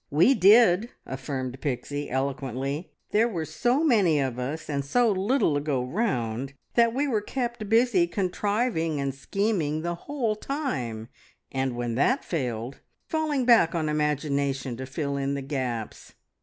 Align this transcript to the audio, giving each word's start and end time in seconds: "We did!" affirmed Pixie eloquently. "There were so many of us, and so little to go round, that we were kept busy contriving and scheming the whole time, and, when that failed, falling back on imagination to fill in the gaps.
"We 0.09 0.33
did!" 0.33 0.89
affirmed 1.05 1.61
Pixie 1.61 2.09
eloquently. 2.09 2.89
"There 3.11 3.27
were 3.27 3.45
so 3.45 3.83
many 3.83 4.19
of 4.19 4.39
us, 4.39 4.67
and 4.67 4.83
so 4.83 5.11
little 5.11 5.53
to 5.53 5.59
go 5.59 5.83
round, 5.83 6.53
that 6.73 6.91
we 6.91 7.07
were 7.07 7.21
kept 7.21 7.69
busy 7.69 8.07
contriving 8.07 8.99
and 8.99 9.13
scheming 9.13 9.83
the 9.83 9.93
whole 9.93 10.35
time, 10.35 11.09
and, 11.51 11.75
when 11.75 11.93
that 11.93 12.25
failed, 12.25 12.79
falling 13.05 13.45
back 13.45 13.75
on 13.75 13.89
imagination 13.89 14.75
to 14.77 14.87
fill 14.87 15.17
in 15.17 15.35
the 15.35 15.43
gaps. 15.43 16.13